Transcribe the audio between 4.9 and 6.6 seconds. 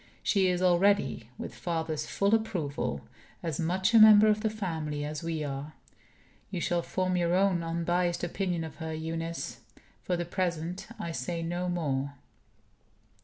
as we are. You